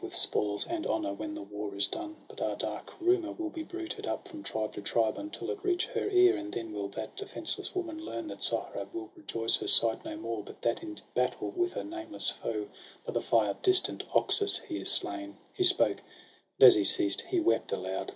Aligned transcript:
With 0.03 0.15
spoils 0.15 0.65
and 0.65 0.87
honour, 0.87 1.13
when 1.13 1.35
the 1.35 1.43
war 1.43 1.75
is 1.75 1.85
done. 1.85 2.15
But 2.27 2.39
a 2.41 2.55
dark 2.57 2.91
rumour 2.99 3.33
will 3.33 3.51
be 3.51 3.61
bruited 3.61 4.07
up, 4.07 4.27
From 4.27 4.41
tribe 4.41 4.73
to 4.73 4.81
tribe, 4.81 5.19
until 5.19 5.51
it 5.51 5.59
reach 5.63 5.85
her 5.85 6.09
ear; 6.09 6.35
And 6.37 6.51
then 6.51 6.73
will 6.73 6.87
that 6.87 7.15
defenceless 7.15 7.75
woman 7.75 8.03
learn 8.03 8.25
That 8.25 8.41
Sohrab 8.41 8.95
will 8.95 9.11
rejoice 9.15 9.57
her 9.57 9.67
sight 9.67 10.03
no 10.03 10.17
more; 10.17 10.41
But 10.43 10.63
that 10.63 10.81
in 10.81 10.97
battle 11.13 11.51
with 11.51 11.75
a 11.75 11.83
nameless 11.83 12.31
foe, 12.31 12.67
By 13.05 13.13
the 13.13 13.21
far 13.21 13.53
distant 13.61 14.03
Oxus, 14.15 14.57
he 14.57 14.77
is 14.79 14.91
slain.' 14.91 15.37
He 15.53 15.63
spoke; 15.63 15.97
and 15.99 16.65
as 16.65 16.73
he 16.73 16.83
ceased, 16.83 17.21
he 17.21 17.39
wept 17.39 17.71
aloud. 17.71 18.09